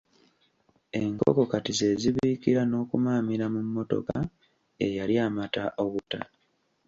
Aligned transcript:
Enkoko 0.99 1.41
kati 1.51 1.71
ze 1.79 1.89
zibiikira 2.01 2.61
n'okumaamirira 2.67 3.45
mu 3.53 3.59
mmotoka 3.67 4.15
eyali 4.85 5.15
amata 5.27 5.63
obuta. 5.83 6.19